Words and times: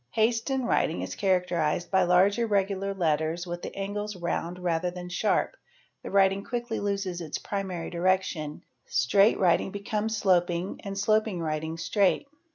Haste 0.09 0.49
in 0.49 0.63
writing 0.65 1.01
HANDWRITING 1.01 1.19
239 1.45 1.61
characterised 1.61 1.91
by 1.91 2.01
large 2.01 2.39
irregular 2.39 2.95
letters 2.95 3.45
with 3.45 3.61
the 3.61 3.75
angles 3.75 4.15
round 4.15 4.57
rather 4.57 4.89
than_ 4.89 5.09
sharp, 5.11 5.55
the 6.01 6.09
writing 6.09 6.43
quickly 6.43 6.79
loses 6.79 7.21
its 7.21 7.37
primary 7.37 7.91
direction; 7.91 8.63
straight 8.87 9.37
writing_ 9.37 9.69
becomes 9.71 10.17
sloping 10.17 10.81
and 10.83 10.97
sloping 10.97 11.39
writing 11.39 11.77
straight. 11.77 12.25